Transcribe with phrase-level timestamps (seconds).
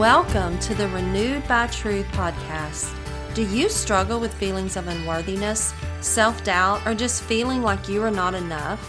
[0.00, 2.90] Welcome to the Renewed by Truth podcast.
[3.34, 8.10] Do you struggle with feelings of unworthiness, self doubt, or just feeling like you are
[8.10, 8.80] not enough?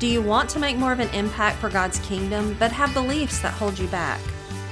[0.00, 3.38] Do you want to make more of an impact for God's kingdom but have beliefs
[3.38, 4.20] that hold you back?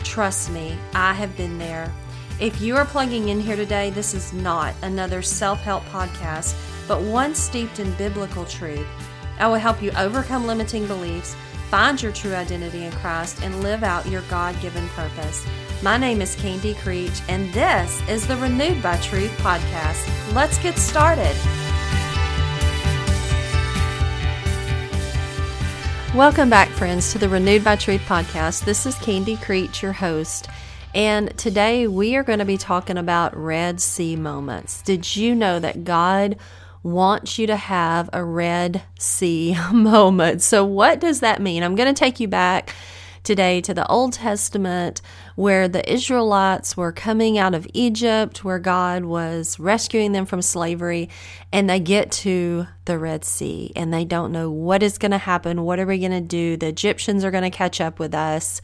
[0.02, 1.95] Trust me, I have been there.
[2.41, 6.57] If you are plugging in here today, this is not another self help podcast,
[6.89, 8.89] but one steeped in biblical truth.
[9.39, 11.37] I will help you overcome limiting beliefs,
[11.70, 15.47] find your true identity in Christ, and live out your God given purpose.
[15.83, 20.34] My name is Candy Creech, and this is the Renewed by Truth podcast.
[20.34, 21.37] Let's get started.
[26.15, 28.65] Welcome back, friends, to the Renewed by Truth podcast.
[28.65, 30.48] This is Candy Creech, your host.
[30.95, 34.81] And today we are going to be talking about Red Sea moments.
[34.81, 36.39] Did you know that God
[36.83, 40.41] wants you to have a Red Sea moment?
[40.41, 41.62] So, what does that mean?
[41.62, 42.75] I'm going to take you back
[43.27, 45.03] today to the Old Testament
[45.37, 51.09] where the Israelites were coming out of Egypt, where God was rescuing them from slavery,
[51.53, 55.19] and they get to the Red Sea and they don't know what is going to
[55.19, 55.62] happen.
[55.62, 56.56] What are we going to do?
[56.56, 58.61] The Egyptians are going to catch up with us.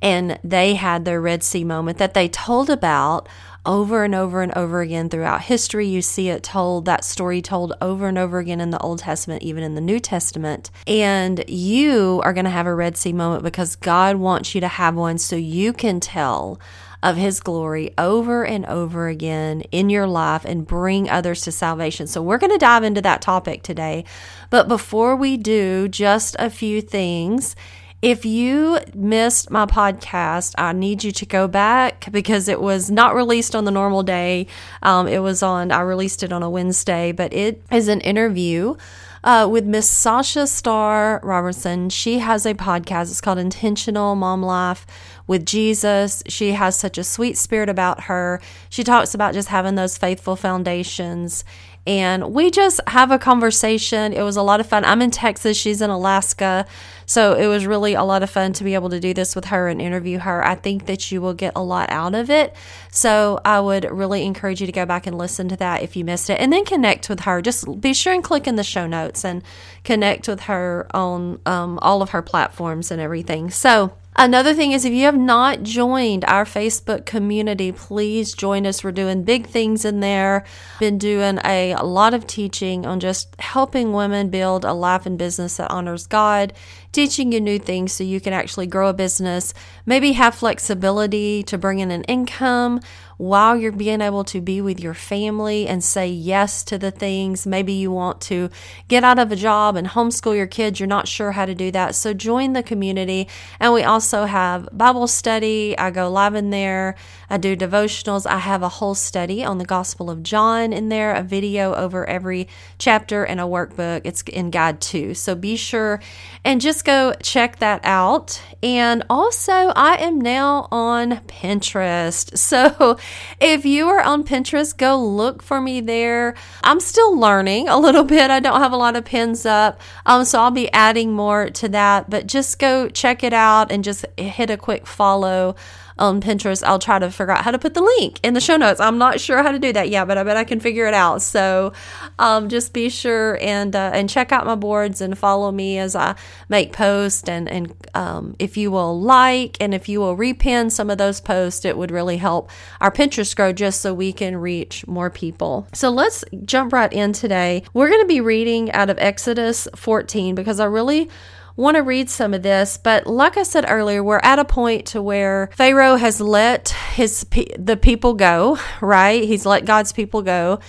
[0.00, 3.28] And they had their Red Sea moment that they told about
[3.64, 5.86] over and over and over again throughout history.
[5.86, 9.42] You see it told, that story told over and over again in the Old Testament,
[9.42, 10.70] even in the New Testament.
[10.86, 14.68] And you are going to have a Red Sea moment because God wants you to
[14.68, 16.60] have one so you can tell
[17.02, 22.06] of his glory over and over again in your life and bring others to salvation.
[22.06, 24.04] So, we're going to dive into that topic today.
[24.50, 27.56] But before we do, just a few things.
[28.02, 33.14] If you missed my podcast, I need you to go back because it was not
[33.14, 34.48] released on the normal day.
[34.82, 38.74] Um, it was on, I released it on a Wednesday, but it is an interview
[39.22, 41.90] uh, with Miss Sasha Star Robertson.
[41.90, 43.02] She has a podcast.
[43.02, 44.84] It's called Intentional Mom Life
[45.26, 46.22] with Jesus.
[46.28, 48.40] She has such a sweet spirit about her.
[48.68, 51.44] She talks about just having those faithful foundations
[51.86, 54.12] and we just have a conversation.
[54.12, 54.84] It was a lot of fun.
[54.84, 56.64] I'm in Texas, she's in Alaska.
[57.06, 59.46] So it was really a lot of fun to be able to do this with
[59.46, 60.46] her and interview her.
[60.46, 62.54] I think that you will get a lot out of it.
[62.90, 66.04] So I would really encourage you to go back and listen to that if you
[66.04, 67.42] missed it and then connect with her.
[67.42, 69.42] Just be sure and click in the show notes and
[69.82, 73.50] connect with her on um, all of her platforms and everything.
[73.50, 78.84] So, Another thing is, if you have not joined our Facebook community, please join us.
[78.84, 80.44] We're doing big things in there.
[80.80, 85.18] Been doing a, a, lot of teaching on just helping women build a life and
[85.18, 86.52] business that honors God,
[86.92, 89.54] teaching you new things so you can actually grow a business,
[89.86, 92.80] maybe have flexibility to bring in an income
[93.22, 97.46] while you're being able to be with your family and say yes to the things.
[97.46, 98.50] Maybe you want to
[98.88, 100.80] get out of a job and homeschool your kids.
[100.80, 101.94] You're not sure how to do that.
[101.94, 103.28] So join the community.
[103.60, 105.78] And we also have Bible study.
[105.78, 106.96] I go live in there.
[107.30, 108.26] I do devotionals.
[108.26, 112.04] I have a whole study on the Gospel of John in there, a video over
[112.08, 114.02] every chapter and a workbook.
[114.04, 115.14] It's in guide two.
[115.14, 116.00] So be sure
[116.44, 118.42] and just go check that out.
[118.62, 122.30] And also, I am now on Pinterest.
[122.52, 122.98] So
[123.40, 126.34] if you are on Pinterest, go look for me there.
[126.62, 128.30] I'm still learning a little bit.
[128.30, 129.80] I don't have a lot of pins up.
[130.04, 133.82] Um, so I'll be adding more to that, but just go check it out and
[133.82, 135.56] just hit a quick follow
[135.98, 138.56] on Pinterest, I'll try to figure out how to put the link in the show
[138.56, 138.80] notes.
[138.80, 140.94] I'm not sure how to do that yet, but I bet I can figure it
[140.94, 141.22] out.
[141.22, 141.72] So
[142.18, 145.94] um, just be sure and uh, and check out my boards and follow me as
[145.94, 146.14] I
[146.48, 147.28] make posts.
[147.28, 151.20] And and um, if you will like and if you will repin some of those
[151.20, 152.50] posts, it would really help
[152.80, 155.66] our Pinterest grow just so we can reach more people.
[155.72, 157.62] So let's jump right in today.
[157.74, 161.08] We're going to be reading out of Exodus 14 because I really
[161.56, 164.86] want to read some of this, but like I said earlier, we're at a point
[164.86, 167.26] to where Pharaoh has let his
[167.58, 169.22] the people go, right?
[169.24, 170.60] He's let God's people go,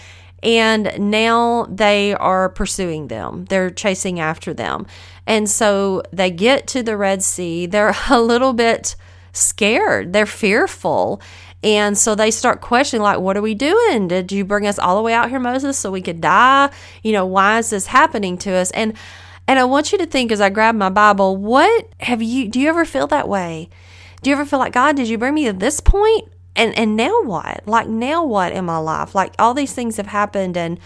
[0.41, 3.45] and now they are pursuing them.
[3.45, 4.85] They're chasing after them.
[5.25, 7.65] And so they get to the Red Sea.
[7.65, 8.95] They're a little bit
[9.31, 10.13] scared.
[10.13, 11.21] They're fearful.
[11.63, 14.09] And so they start questioning, like, what are we doing?
[14.09, 16.69] Did you bring us all the way out here, Moses, so we could die?
[17.03, 18.69] You know, why is this happening to us?
[18.71, 18.95] And
[19.47, 22.59] and I want you to think as I grab my Bible, what have you, do
[22.59, 23.69] you ever feel that way?
[24.21, 26.29] Do you ever feel like, God, did you bring me to this point?
[26.55, 27.63] And, and now what?
[27.65, 29.15] Like, now what in my life?
[29.15, 30.79] Like, all these things have happened and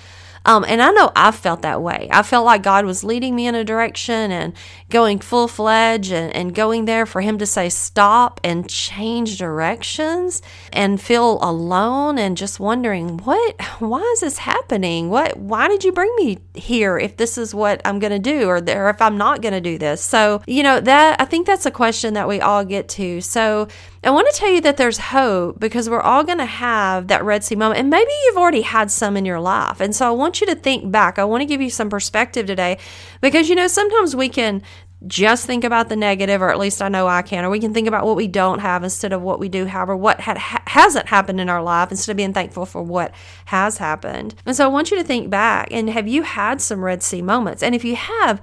[0.46, 2.08] Um, and I know I've felt that way.
[2.10, 4.54] I felt like God was leading me in a direction and
[4.90, 10.42] going full fledged and, and going there for Him to say stop and change directions
[10.72, 15.10] and feel alone and just wondering, what, why is this happening?
[15.10, 18.48] What, why did you bring me here if this is what I'm going to do
[18.48, 20.02] or, or if I'm not going to do this?
[20.02, 23.22] So, you know, that I think that's a question that we all get to.
[23.22, 23.68] So,
[24.08, 27.26] I want to tell you that there's hope because we're all going to have that
[27.26, 27.80] Red Sea moment.
[27.80, 29.82] And maybe you've already had some in your life.
[29.82, 31.20] And so I want you to think back.
[31.20, 32.78] I want to give you some perspective today
[33.20, 34.62] because, you know, sometimes we can
[35.06, 37.74] just think about the negative, or at least I know I can, or we can
[37.74, 40.64] think about what we don't have instead of what we do have, or what ha-
[40.66, 43.14] hasn't happened in our life instead of being thankful for what
[43.46, 44.34] has happened.
[44.46, 47.22] And so I want you to think back and have you had some Red Sea
[47.22, 47.62] moments?
[47.62, 48.42] And if you have,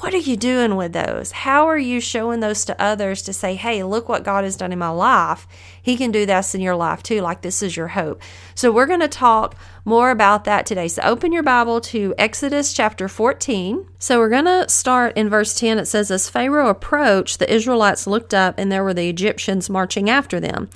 [0.00, 1.30] what are you doing with those?
[1.30, 4.72] How are you showing those to others to say, hey, look what God has done
[4.72, 5.46] in my life?
[5.82, 8.22] He can do this in your life too, like this is your hope.
[8.54, 10.88] So, we're going to talk more about that today.
[10.88, 13.86] So, open your Bible to Exodus chapter 14.
[13.98, 15.78] So, we're going to start in verse 10.
[15.78, 20.08] It says, As Pharaoh approached, the Israelites looked up, and there were the Egyptians marching
[20.08, 20.70] after them.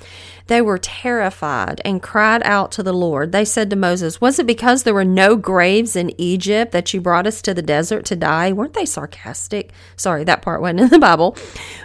[0.47, 3.31] They were terrified and cried out to the Lord.
[3.33, 7.01] They said to Moses, Was it because there were no graves in Egypt that you
[7.01, 8.53] brought us to the desert to die?
[8.53, 9.71] Weren't they sarcastic?
[9.97, 11.37] Sorry, that part wasn't in the Bible.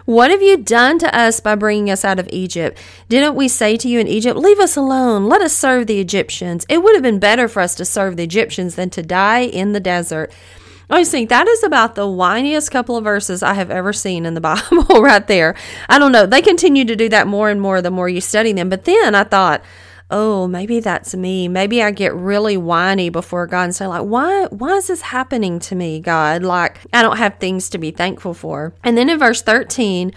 [0.05, 2.79] What have you done to us by bringing us out of Egypt?
[3.13, 6.65] Didn't we say to you in Egypt, Leave us alone, let us serve the Egyptians?
[6.71, 9.73] It would have been better for us to serve the Egyptians than to die in
[9.73, 10.33] the desert.
[10.89, 14.25] I just think that is about the whiniest couple of verses I have ever seen
[14.25, 15.55] in the Bible right there.
[15.91, 16.25] I don't know.
[16.25, 18.71] They continue to do that more and more the more you study them.
[18.71, 19.63] But then I thought,
[20.13, 21.49] oh, maybe that's me.
[21.49, 25.59] Maybe I get really whiny before God and say, like, why why is this happening
[25.61, 26.43] to me, God?
[26.43, 28.75] Like I don't have things to be thankful for.
[28.85, 30.13] And then in verse 13,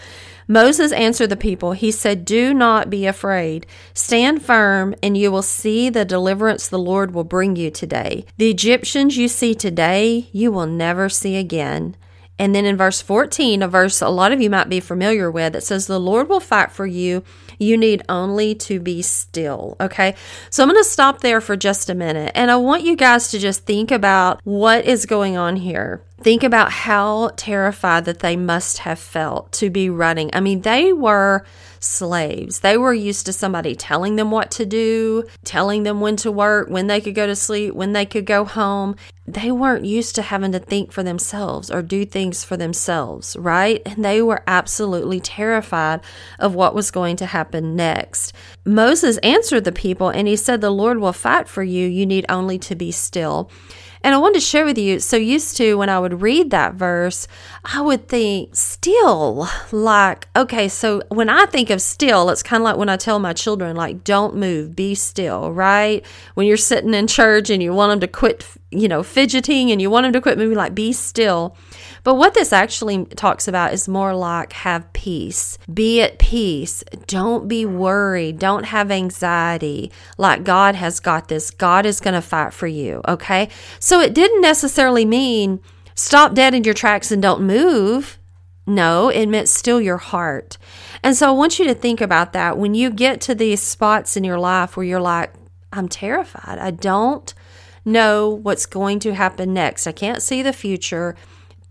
[0.47, 1.71] Moses answered the people.
[1.71, 3.65] He said, Do not be afraid.
[3.93, 8.25] Stand firm, and you will see the deliverance the Lord will bring you today.
[8.37, 11.95] The Egyptians you see today, you will never see again.
[12.37, 15.55] And then in verse 14, a verse a lot of you might be familiar with,
[15.55, 17.23] it says, The Lord will fight for you.
[17.59, 19.75] You need only to be still.
[19.79, 20.15] Okay.
[20.49, 22.31] So I'm going to stop there for just a minute.
[22.35, 26.01] And I want you guys to just think about what is going on here.
[26.21, 30.29] Think about how terrified that they must have felt to be running.
[30.33, 31.45] I mean, they were
[31.79, 32.61] slaves.
[32.61, 36.69] They were used to somebody telling them what to do, telling them when to work,
[36.69, 38.95] when they could go to sleep, when they could go home.
[39.27, 43.81] They weren't used to having to think for themselves or do things for themselves, right?
[43.83, 46.01] And they were absolutely terrified
[46.37, 48.33] of what was going to happen next.
[48.65, 51.87] Moses answered the people and he said, The Lord will fight for you.
[51.87, 53.49] You need only to be still.
[54.05, 54.99] And I wanted to share with you.
[54.99, 57.27] So, used to when I would read that verse,
[57.63, 62.65] I would think still, like, okay, so when I think of still, it's kind of
[62.65, 66.05] like when I tell my children, like, don't move, be still, right?
[66.35, 69.81] When you're sitting in church and you want them to quit, you know, fidgeting and
[69.81, 71.57] you want them to quit moving, like, be still.
[72.05, 75.57] But what this actually talks about is more like have peace.
[75.73, 76.83] Be at peace.
[77.07, 78.37] Don't be worried.
[78.37, 79.91] Don't have anxiety.
[80.15, 81.49] Like God has got this.
[81.49, 83.01] God is going to fight for you.
[83.07, 83.49] Okay.
[83.79, 85.59] So it didn't necessarily mean
[85.95, 88.19] stop dead in your tracks and don't move.
[88.67, 90.59] No, it meant still your heart.
[91.01, 94.15] And so I want you to think about that when you get to these spots
[94.15, 95.33] in your life where you're like,
[95.73, 96.59] I'm terrified.
[96.59, 97.33] I don't
[97.83, 99.87] know what's going to happen next.
[99.87, 101.15] I can't see the future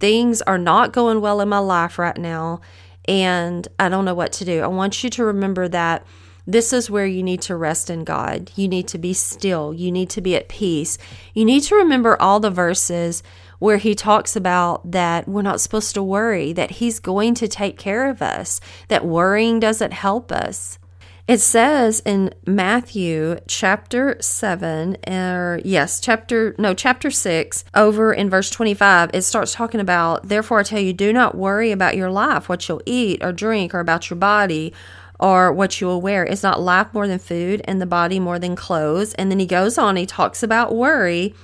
[0.00, 2.60] things are not going well in my life right now
[3.06, 4.62] and I don't know what to do.
[4.62, 6.06] I want you to remember that
[6.46, 8.50] this is where you need to rest in God.
[8.54, 9.72] You need to be still.
[9.72, 10.98] You need to be at peace.
[11.32, 13.22] You need to remember all the verses
[13.58, 17.78] where he talks about that we're not supposed to worry, that he's going to take
[17.78, 20.78] care of us, that worrying doesn't help us.
[21.26, 28.50] It says in Matthew chapter 7, or yes, chapter, no, chapter 6, over in verse
[28.50, 32.50] 25, it starts talking about, therefore I tell you, do not worry about your life,
[32.50, 34.74] what you'll eat or drink, or about your body
[35.18, 36.24] or what you will wear.
[36.24, 39.14] Is not life more than food and the body more than clothes?
[39.14, 41.34] And then he goes on, he talks about worry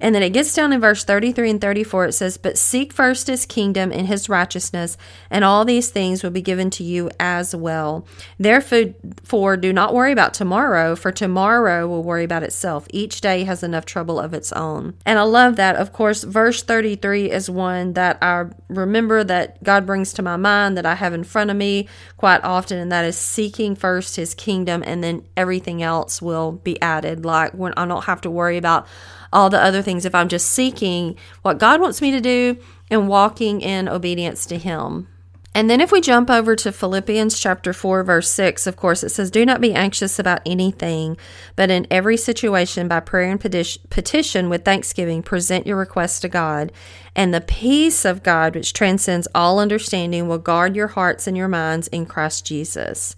[0.00, 2.06] and then it gets down in verse 33 and 34.
[2.06, 4.96] It says, But seek first his kingdom and his righteousness,
[5.30, 8.06] and all these things will be given to you as well.
[8.38, 12.86] Therefore, do not worry about tomorrow, for tomorrow will worry about itself.
[12.90, 14.94] Each day has enough trouble of its own.
[15.04, 15.76] And I love that.
[15.76, 20.76] Of course, verse 33 is one that I remember that God brings to my mind
[20.76, 24.34] that I have in front of me quite often, and that is seeking first his
[24.34, 27.24] kingdom, and then everything else will be added.
[27.24, 28.86] Like when I don't have to worry about
[29.32, 32.58] all the other things if I'm just seeking what God wants me to do
[32.90, 35.08] and walking in obedience to Him.
[35.56, 39.08] And then if we jump over to Philippians chapter 4 verse 6, of course it
[39.08, 41.16] says do not be anxious about anything,
[41.56, 46.72] but in every situation by prayer and petition with thanksgiving present your requests to God,
[47.14, 51.48] and the peace of God which transcends all understanding will guard your hearts and your
[51.48, 53.16] minds in Christ Jesus.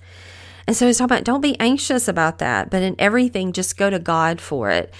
[0.69, 3.89] And so he's talking about don't be anxious about that, but in everything, just go
[3.89, 4.93] to God for it.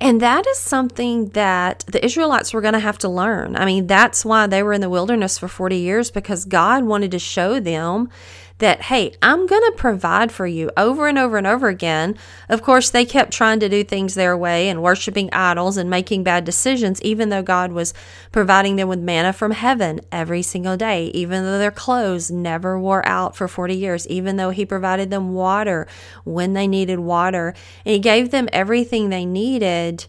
[0.00, 3.56] And that is something that the Israelites were going to have to learn.
[3.56, 7.10] I mean, that's why they were in the wilderness for 40 years because God wanted
[7.10, 8.08] to show them
[8.58, 12.16] that, hey, I'm going to provide for you over and over and over again.
[12.48, 16.24] Of course, they kept trying to do things their way and worshiping idols and making
[16.24, 17.92] bad decisions, even though God was
[18.32, 23.06] providing them with manna from heaven every single day, even though their clothes never wore
[23.06, 25.86] out for 40 years, even though He provided them water
[26.24, 27.54] when they needed water.
[27.84, 30.06] And He gave them everything they needed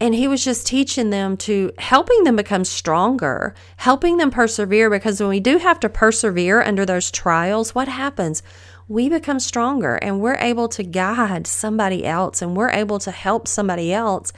[0.00, 4.88] and he was just teaching them to helping them become stronger, helping them persevere.
[4.90, 8.42] Because when we do have to persevere under those trials, what happens?
[8.86, 13.48] We become stronger and we're able to guide somebody else and we're able to help
[13.48, 14.32] somebody else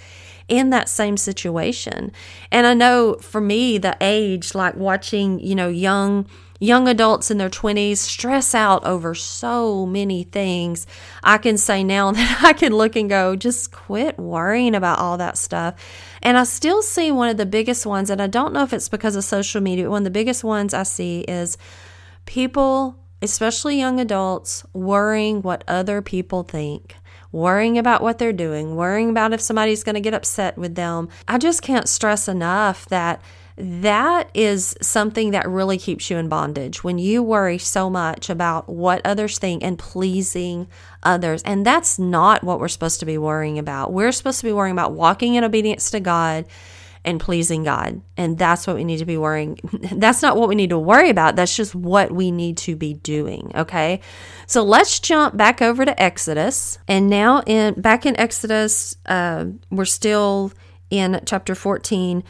[0.49, 2.11] in that same situation.
[2.51, 6.27] And I know for me, the age, like watching, you know, young
[6.61, 10.87] young adults in their 20s stress out over so many things.
[11.25, 15.17] I can say now that I can look and go, just quit worrying about all
[15.19, 15.75] that stuff.
[16.23, 18.91] And I still see one of the biggest ones, and I don't know if it's
[18.91, 21.57] because of social media, one of the biggest ones I see is
[22.27, 26.95] people, especially young adults, worrying what other people think
[27.33, 31.09] worrying about what they're doing, worrying about if somebody's going to get upset with them.
[31.29, 33.23] I just can't stress enough that
[33.57, 38.69] that is something that really keeps you in bondage when you worry so much about
[38.69, 40.69] what others think and pleasing
[41.03, 41.43] others.
[41.43, 43.93] And that's not what we're supposed to be worrying about.
[43.93, 46.47] We're supposed to be worrying about walking in obedience to God
[47.05, 48.03] and pleasing God.
[48.17, 49.59] And that's what we need to be worrying.
[49.93, 51.35] That's not what we need to worry about.
[51.35, 53.53] That's just what we need to be doing.
[53.55, 54.01] Okay.
[54.47, 56.79] So let's jump back over to Exodus.
[56.87, 60.53] And now in back in Exodus, uh, we're still
[60.91, 62.23] in chapter 14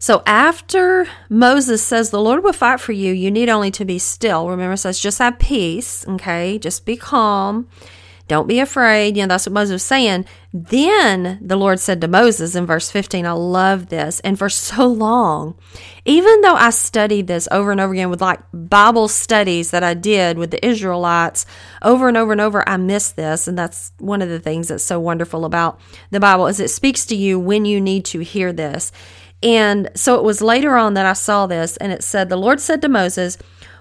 [0.00, 3.98] so after Moses says, The Lord will fight for you, you need only to be
[3.98, 4.48] still.
[4.48, 6.58] Remember, it says, just have peace, okay?
[6.58, 7.68] Just be calm.
[8.26, 9.16] Don't be afraid.
[9.16, 10.24] You know, that's what Moses was saying.
[10.54, 14.20] Then the Lord said to Moses in verse 15, I love this.
[14.20, 15.58] And for so long,
[16.04, 19.94] even though I studied this over and over again with like Bible studies that I
[19.94, 21.44] did with the Israelites
[21.82, 23.48] over and over and over, I missed this.
[23.48, 25.80] And that's one of the things that's so wonderful about
[26.10, 28.92] the Bible is it speaks to you when you need to hear this.
[29.42, 32.60] And so it was later on that I saw this, and it said, The Lord
[32.60, 33.38] said to Moses,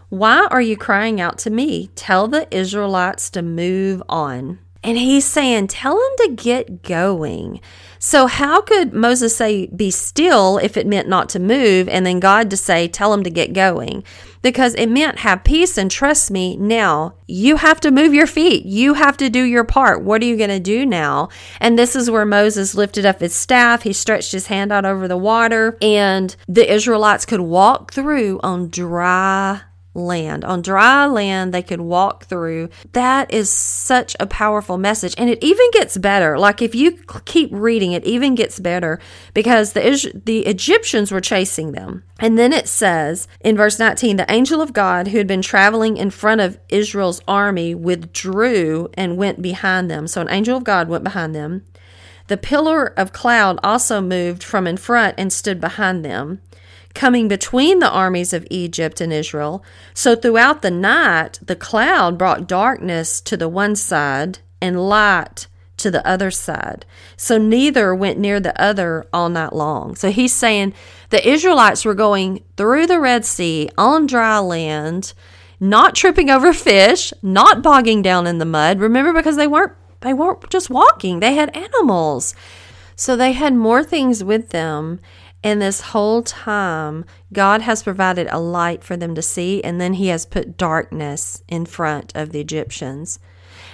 [0.10, 1.88] Why are you crying out to me?
[1.96, 4.60] Tell the Israelites to move on.
[4.84, 7.60] And he's saying, Tell them to get going.
[8.02, 12.22] So, how could Moses say, Be still, if it meant not to move, and then
[12.22, 14.06] God to say, Tell them to get going?
[14.42, 16.56] Because it meant have peace and trust me.
[16.56, 18.66] Now, you have to move your feet.
[18.66, 20.02] You have to do your part.
[20.02, 21.28] What are you going to do now?
[21.60, 23.84] And this is where Moses lifted up his staff.
[23.84, 28.70] He stretched his hand out over the water, and the Israelites could walk through on
[28.70, 29.62] dry
[29.94, 30.46] land.
[30.46, 32.70] On dry land, they could walk through.
[32.94, 35.16] That is such a powerful message.
[35.18, 36.38] And it even gets better.
[36.38, 39.00] Like if you keep reading, it even gets better
[39.34, 42.04] because the, the Egyptians were chasing them.
[42.20, 45.98] And then it says in verse 19 the angel of God who had been traveling
[45.98, 50.08] in front of Israel's army withdrew and went behind them.
[50.08, 51.66] So an angel of God went behind them.
[52.28, 56.42] The pillar of cloud also moved from in front and stood behind them
[56.94, 59.64] coming between the armies of Egypt and Israel.
[59.94, 65.90] So throughout the night, the cloud brought darkness to the one side and light to
[65.90, 66.86] the other side.
[67.18, 69.96] So neither went near the other all night long.
[69.96, 70.74] So he's saying
[71.10, 75.14] the Israelites were going through the Red Sea on dry land,
[75.60, 78.80] not tripping over fish, not bogging down in the mud.
[78.80, 81.20] Remember because they weren't they weren't just walking.
[81.20, 82.34] They had animals.
[82.96, 85.00] So they had more things with them
[85.44, 89.94] and this whole time, God has provided a light for them to see, and then
[89.94, 93.20] He has put darkness in front of the Egyptians.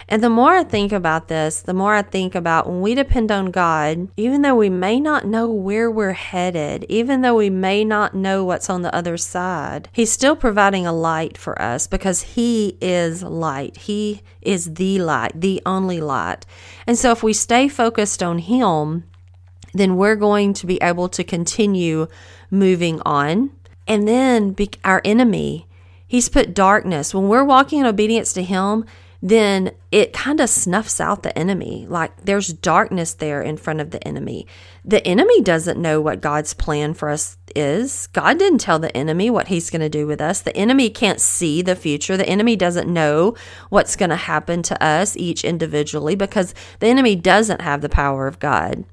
[0.08, 3.32] And the more I think about this, the more I think about when we depend
[3.32, 7.84] on God, even though we may not know where we're headed, even though we may
[7.84, 12.22] not know what's on the other side, He's still providing a light for us because
[12.22, 13.78] He is light.
[13.78, 16.46] He is the light, the only light.
[16.86, 19.06] And so if we stay focused on Him,
[19.80, 22.08] then we're going to be able to continue
[22.50, 23.52] moving on.
[23.88, 25.68] And then our enemy,
[26.08, 27.14] he's put darkness.
[27.14, 28.86] When we're walking in obedience to him,
[29.22, 31.88] then it kind of snuffs out the enemy.
[31.90, 34.46] Like there's darkness there in front of the enemy.
[34.84, 38.06] The enemy doesn't know what God's plan for us is.
[38.08, 40.42] God didn't tell the enemy what he's going to do with us.
[40.42, 42.18] The enemy can't see the future.
[42.18, 43.36] The enemy doesn't know
[43.70, 48.28] what's going to happen to us each individually because the enemy doesn't have the power
[48.28, 48.86] of God.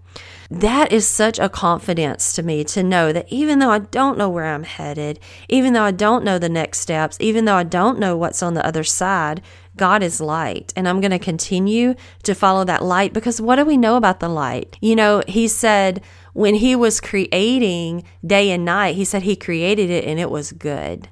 [0.51, 4.29] That is such a confidence to me to know that even though I don't know
[4.29, 7.99] where I'm headed, even though I don't know the next steps, even though I don't
[7.99, 9.41] know what's on the other side,
[9.77, 10.73] God is light.
[10.77, 14.21] And I'm going to continue to follow that light because what do we know about
[14.21, 14.77] the light?
[14.83, 16.03] You know, He said,
[16.33, 20.53] when he was creating day and night, he said he created it and it was
[20.53, 21.09] good.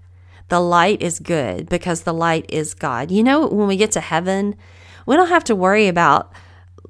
[0.48, 3.10] The light is good because the light is God.
[3.10, 4.56] You know, when we get to heaven,
[5.06, 6.32] we don't have to worry about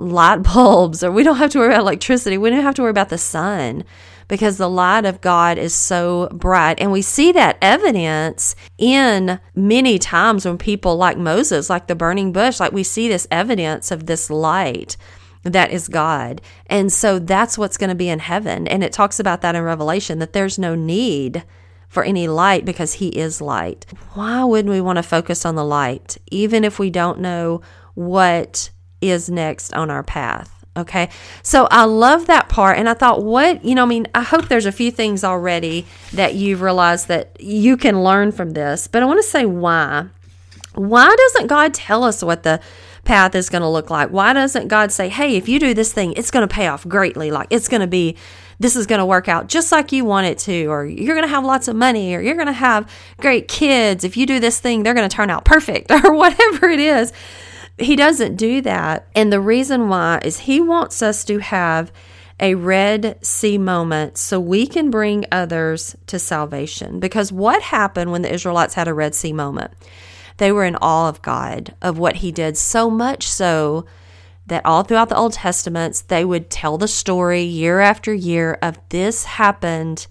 [0.00, 2.38] light bulbs or we don't have to worry about electricity.
[2.38, 3.84] We don't have to worry about the sun
[4.28, 6.80] because the light of God is so bright.
[6.80, 12.32] And we see that evidence in many times when people like Moses, like the burning
[12.32, 14.96] bush, like we see this evidence of this light
[15.42, 16.40] that is God.
[16.66, 18.68] And so that's what's going to be in heaven.
[18.68, 21.44] And it talks about that in Revelation that there's no need
[21.88, 23.84] for any light because He is light.
[24.14, 27.62] Why wouldn't we want to focus on the light, even if we don't know
[27.94, 30.60] what is next on our path?
[30.76, 31.10] Okay.
[31.42, 32.78] So I love that part.
[32.78, 35.86] And I thought, what, you know, I mean, I hope there's a few things already
[36.12, 38.86] that you've realized that you can learn from this.
[38.86, 40.06] But I want to say why.
[40.74, 42.60] Why doesn't God tell us what the
[43.04, 44.10] path is going to look like?
[44.10, 46.86] Why doesn't God say, hey, if you do this thing, it's going to pay off
[46.86, 47.32] greatly?
[47.32, 48.16] Like it's going to be,
[48.60, 51.26] this is going to work out just like you want it to, or you're going
[51.26, 52.88] to have lots of money, or you're going to have
[53.18, 54.04] great kids.
[54.04, 57.12] If you do this thing, they're going to turn out perfect, or whatever it is.
[57.80, 59.08] He doesn't do that.
[59.14, 61.90] And the reason why is he wants us to have
[62.38, 67.00] a Red Sea moment so we can bring others to salvation.
[67.00, 69.72] Because what happened when the Israelites had a Red Sea moment?
[70.38, 73.84] They were in awe of God, of what He did, so much so
[74.46, 78.78] that all throughout the Old Testaments, they would tell the story year after year of
[78.88, 80.06] this happened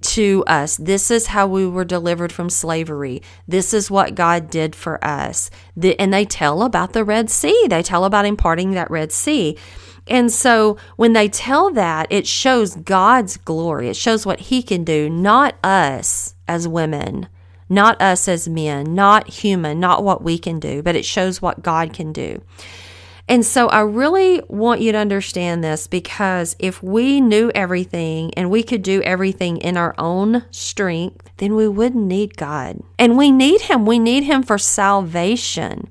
[0.00, 0.76] to us.
[0.76, 3.22] This is how we were delivered from slavery.
[3.46, 5.50] This is what God did for us.
[5.98, 7.66] and they tell about the Red Sea.
[7.68, 9.56] They tell about imparting that Red Sea.
[10.06, 13.88] And so when they tell that, it shows God's glory.
[13.88, 17.28] It shows what He can do, not us as women
[17.68, 21.62] not us as men, not human, not what we can do, but it shows what
[21.62, 22.42] God can do.
[23.26, 28.50] And so I really want you to understand this because if we knew everything and
[28.50, 32.80] we could do everything in our own strength, then we wouldn't need God.
[32.98, 33.86] And we need Him.
[33.86, 35.88] We need Him for salvation.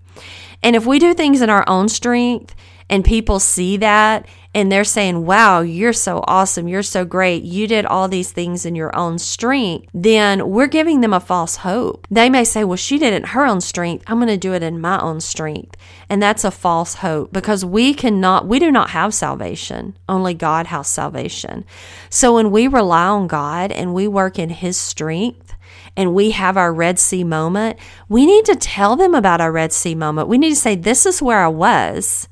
[0.61, 2.55] And if we do things in our own strength
[2.89, 6.67] and people see that and they're saying, wow, you're so awesome.
[6.67, 7.43] You're so great.
[7.43, 9.89] You did all these things in your own strength.
[9.93, 12.07] Then we're giving them a false hope.
[12.11, 14.03] They may say, well, she did it in her own strength.
[14.07, 15.75] I'm going to do it in my own strength.
[16.07, 19.97] And that's a false hope because we cannot, we do not have salvation.
[20.07, 21.65] Only God has salvation.
[22.11, 25.55] So when we rely on God and we work in His strength,
[25.95, 27.77] and we have our Red Sea moment,
[28.09, 30.27] we need to tell them about our Red Sea moment.
[30.27, 32.27] We need to say, This is where I was.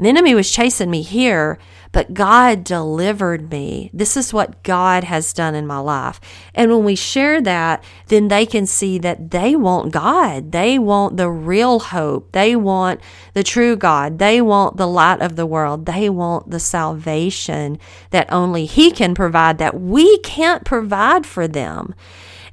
[0.00, 1.58] The enemy was chasing me here,
[1.92, 3.90] but God delivered me.
[3.92, 6.18] This is what God has done in my life.
[6.54, 10.52] And when we share that, then they can see that they want God.
[10.52, 12.32] They want the real hope.
[12.32, 13.00] They want
[13.34, 14.18] the true God.
[14.18, 15.84] They want the light of the world.
[15.84, 21.94] They want the salvation that only He can provide that we can't provide for them.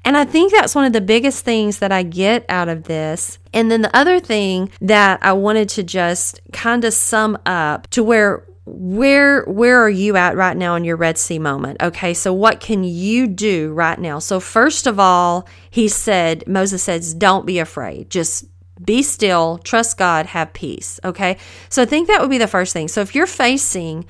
[0.07, 3.39] And I think that's one of the biggest things that I get out of this.
[3.51, 8.05] And then the other thing that I wanted to just kind of sum up to
[8.05, 11.83] where where where are you at right now in your red sea moment?
[11.83, 14.19] Okay so what can you do right now?
[14.19, 18.09] So first of all he said moses says don't be afraid.
[18.09, 18.45] Just
[18.81, 19.57] be still.
[19.57, 20.27] Trust god.
[20.27, 21.01] Have peace.
[21.03, 21.35] Okay
[21.67, 22.87] so i think that would be the first thing.
[22.87, 24.05] So if you're facing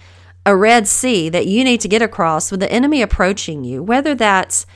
[0.46, 4.14] a red sea that you need to get across with the enemy approaching you whether
[4.14, 4.68] that's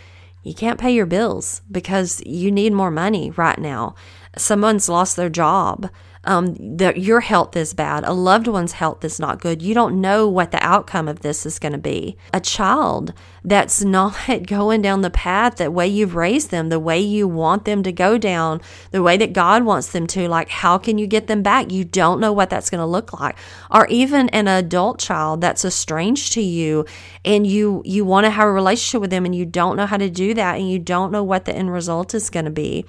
[0.43, 3.95] you can't pay your bills because you need more money right now.
[4.37, 5.89] Someone's lost their job.
[6.23, 8.03] Um, the, your health is bad.
[8.03, 9.61] A loved one's health is not good.
[9.61, 12.15] You don't know what the outcome of this is going to be.
[12.31, 16.99] A child that's not going down the path the way you've raised them, the way
[16.99, 20.27] you want them to go down, the way that God wants them to.
[20.27, 21.71] Like, how can you get them back?
[21.71, 23.35] You don't know what that's going to look like.
[23.71, 26.85] Or even an adult child that's estranged to you
[27.25, 29.97] and you, you want to have a relationship with them and you don't know how
[29.97, 32.85] to do that and you don't know what the end result is going to be.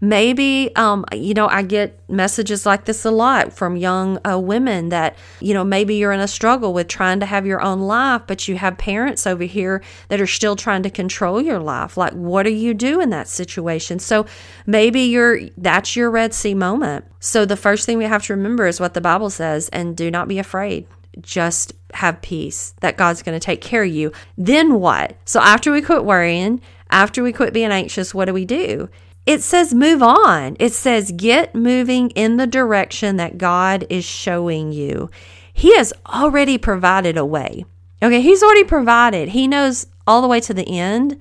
[0.00, 4.88] Maybe, um, you know, I get messages like this a lot from young uh, women
[4.88, 8.22] that, you know, maybe you're in a struggle with trying to have your own life,
[8.26, 11.98] but you have parents over here that are still trying to control your life.
[11.98, 13.98] Like, what do you do in that situation?
[13.98, 14.24] So
[14.66, 17.04] maybe you're, that's your Red Sea moment.
[17.20, 20.10] So the first thing we have to remember is what the Bible says and do
[20.10, 20.86] not be afraid
[21.20, 24.12] just have peace, that God's going to take care of you.
[24.38, 25.16] Then what?
[25.24, 26.60] So after we quit worrying,
[26.90, 28.88] after we quit being anxious, what do we do?
[29.26, 30.56] It says move on.
[30.58, 35.10] It says get moving in the direction that God is showing you.
[35.52, 37.64] He has already provided a way.
[38.02, 39.30] Okay, He's already provided.
[39.30, 41.20] He knows all the way to the end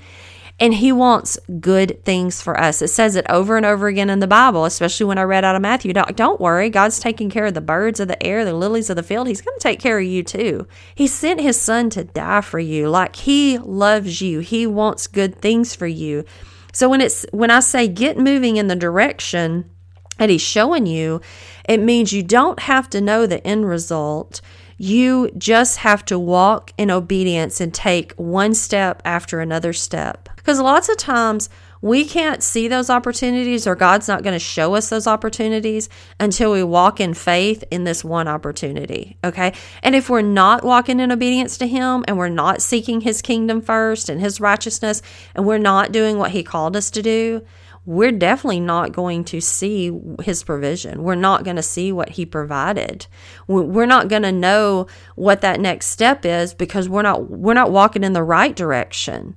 [0.60, 2.82] and he wants good things for us.
[2.82, 5.56] It says it over and over again in the Bible, especially when I read out
[5.56, 5.94] of Matthew.
[5.94, 8.98] Don't, don't worry, God's taking care of the birds of the air, the lilies of
[8.98, 9.28] the field.
[9.28, 10.68] He's going to take care of you too.
[10.94, 12.90] He sent his son to die for you.
[12.90, 14.40] Like he loves you.
[14.40, 16.26] He wants good things for you.
[16.74, 19.70] So when it's when I say get moving in the direction
[20.18, 21.22] that he's showing you,
[21.68, 24.42] it means you don't have to know the end result.
[24.78, 30.30] You just have to walk in obedience and take one step after another step.
[30.36, 31.50] Because lots of times
[31.82, 35.90] we can't see those opportunities or God's not going to show us those opportunities
[36.20, 39.18] until we walk in faith in this one opportunity.
[39.24, 39.54] Okay.
[39.82, 43.62] And if we're not walking in obedience to Him and we're not seeking His kingdom
[43.62, 45.02] first and His righteousness
[45.36, 47.46] and we're not doing what He called us to do,
[47.86, 51.02] we're definitely not going to see his provision.
[51.02, 53.08] We're not going to see what he provided.
[53.48, 57.72] We're not going to know what that next step is because we're not we're not
[57.72, 59.36] walking in the right direction.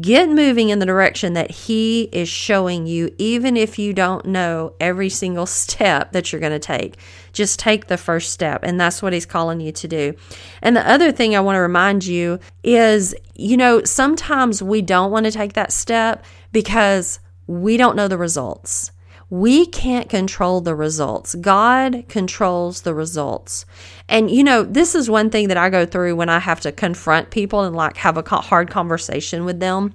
[0.00, 4.74] Get moving in the direction that he is showing you even if you don't know
[4.80, 6.96] every single step that you're going to take.
[7.32, 10.14] Just take the first step and that's what he's calling you to do.
[10.62, 15.12] And the other thing I want to remind you is, you know, sometimes we don't
[15.12, 18.90] want to take that step because we don't know the results.
[19.30, 21.34] We can't control the results.
[21.34, 23.66] God controls the results.
[24.08, 26.72] And you know, this is one thing that I go through when I have to
[26.72, 29.94] confront people and like have a hard conversation with them.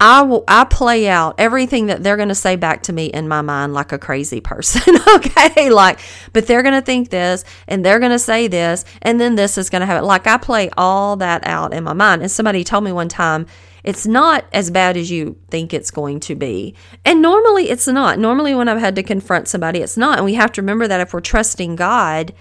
[0.00, 3.26] I will I play out everything that they're going to say back to me in
[3.26, 4.96] my mind like a crazy person.
[5.16, 5.70] okay?
[5.70, 5.98] Like
[6.32, 9.58] but they're going to think this and they're going to say this and then this
[9.58, 10.04] is going to happen.
[10.04, 12.22] Like I play all that out in my mind.
[12.22, 13.46] And somebody told me one time
[13.84, 16.74] it's not as bad as you think it's going to be.
[17.04, 18.18] And normally it's not.
[18.18, 20.18] Normally, when I've had to confront somebody, it's not.
[20.18, 22.34] And we have to remember that if we're trusting God,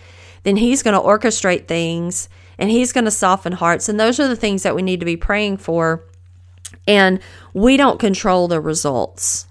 [0.44, 3.90] then He's going to orchestrate things and He's going to soften hearts.
[3.90, 6.04] And those are the things that we need to be praying for.
[6.88, 7.20] And
[7.54, 9.48] we don't control the results.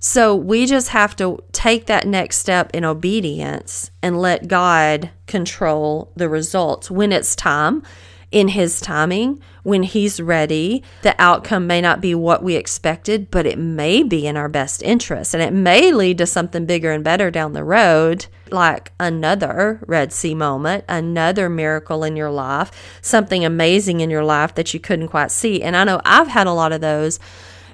[0.00, 6.12] So we just have to take that next step in obedience and let God control
[6.14, 7.82] the results when it's time
[8.30, 10.82] in His timing, when He's ready.
[11.02, 14.82] The outcome may not be what we expected, but it may be in our best
[14.82, 15.34] interest.
[15.34, 20.12] And it may lead to something bigger and better down the road, like another Red
[20.12, 25.08] Sea moment, another miracle in your life, something amazing in your life that you couldn't
[25.08, 25.62] quite see.
[25.62, 27.18] And I know I've had a lot of those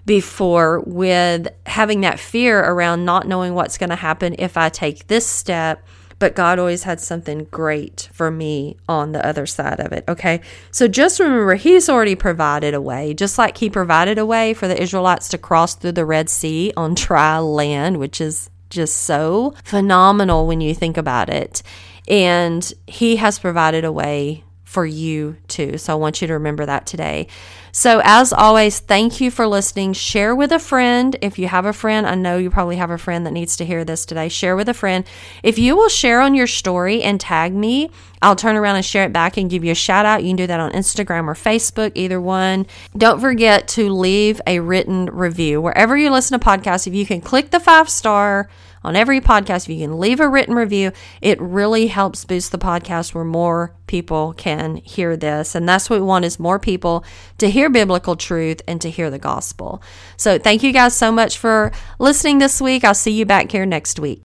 [0.06, 5.06] before with having that fear around not knowing what's going to happen if I take
[5.06, 5.84] this step
[6.24, 10.04] but God always had something great for me on the other side of it.
[10.08, 10.40] Okay.
[10.70, 14.66] So just remember, He's already provided a way, just like He provided a way for
[14.66, 19.52] the Israelites to cross through the Red Sea on dry land, which is just so
[19.64, 21.62] phenomenal when you think about it.
[22.08, 25.78] And He has provided a way for you too.
[25.78, 27.28] So I want you to remember that today.
[27.70, 29.92] So, as always, thank you for listening.
[29.92, 31.16] Share with a friend.
[31.22, 33.64] If you have a friend, I know you probably have a friend that needs to
[33.64, 34.28] hear this today.
[34.28, 35.04] Share with a friend.
[35.44, 39.04] If you will share on your story and tag me, I'll turn around and share
[39.04, 40.22] it back and give you a shout out.
[40.24, 42.66] You can do that on Instagram or Facebook, either one.
[42.96, 45.60] Don't forget to leave a written review.
[45.60, 48.48] Wherever you listen to podcasts, if you can click the five star
[48.84, 50.92] on every podcast, if you can leave a written review,
[51.22, 55.54] it really helps boost the podcast where more people can hear this.
[55.54, 57.04] And that's what we want is more people
[57.38, 59.82] to hear biblical truth and to hear the gospel.
[60.16, 62.84] So thank you guys so much for listening this week.
[62.84, 64.22] I'll see you back here next week.